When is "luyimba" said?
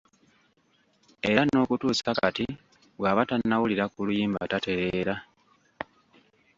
4.07-4.49